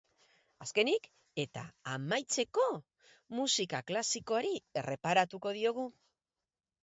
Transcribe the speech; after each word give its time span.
Azkenik, 0.63 1.03
eta 1.41 1.65
amaitzeko, 1.95 2.65
musika 3.39 3.81
klasikoari 3.91 4.53
erreparatuko 4.83 5.53
diogu. 5.61 5.85